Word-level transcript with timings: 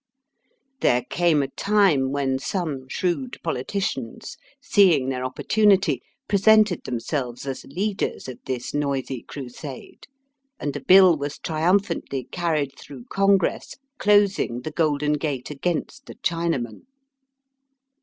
There 0.79 1.03
came 1.03 1.43
a 1.43 1.47
time 1.47 2.11
when 2.11 2.39
some 2.39 2.87
shrewd 2.89 3.37
poUticians, 3.43 4.35
seeing 4.59 5.09
their 5.09 5.23
opportunity, 5.23 6.01
presented 6.27 6.85
themselves 6.85 7.45
as 7.45 7.65
leaders 7.65 8.27
of 8.27 8.39
this 8.47 8.73
noisy 8.73 9.21
crusade, 9.21 10.07
and 10.59 10.75
a 10.75 10.81
Bill 10.81 11.15
was 11.15 11.37
triumphantly 11.37 12.23
carried 12.31 12.75
through 12.79 13.05
Congress 13.11 13.75
closing 13.99 14.61
the 14.61 14.71
Golden 14.71 15.13
Gate 15.13 15.51
against 15.51 16.07
the 16.07 16.15
Chinaman. 16.15 16.87